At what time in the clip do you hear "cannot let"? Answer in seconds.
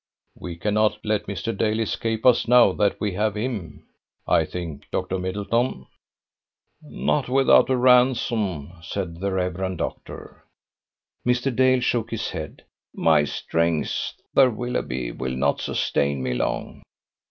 0.55-1.27